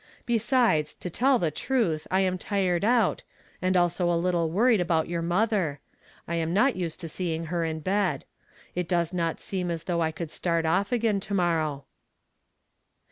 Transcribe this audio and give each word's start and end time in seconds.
Besides, 0.25 0.95
to 0.95 1.11
tell 1.11 1.37
the 1.37 1.51
truth, 1.51 2.07
I 2.09 2.21
am 2.21 2.39
tired 2.39 2.83
out, 2.83 3.21
and 3.61 3.77
also 3.77 4.11
a 4.11 4.17
little 4.17 4.49
won 4.49 4.65
ied 4.71 4.79
about 4.81 5.07
your 5.07 5.21
mother; 5.21 5.79
I 6.27 6.33
am 6.37 6.55
not 6.55 6.75
used 6.75 6.99
to 7.01 7.07
see 7.07 7.35
ing 7.35 7.45
litjr 7.45 7.69
in 7.69 7.81
bed. 7.81 8.25
It 8.73 8.87
does 8.89 9.13
not 9.13 9.39
seem 9.39 9.69
as 9.69 9.83
thougli 9.83 10.01
I 10.05 10.11
could 10.11 10.31
start 10.31 10.65
off 10.65 10.91
again 10.91 11.19
to 11.19 11.35
morrow." 11.35 11.85